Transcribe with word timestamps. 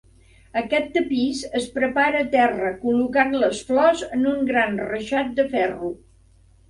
Aquest 0.61 0.87
tapís 0.95 1.41
es 1.59 1.67
prepara 1.75 2.23
a 2.25 2.27
terra 2.35 2.71
col·locant 2.85 3.37
les 3.43 3.61
flors 3.71 4.03
en 4.17 4.27
un 4.33 4.43
gran 4.53 4.81
reixat 4.87 5.31
de 5.43 5.47
ferro. 5.57 5.93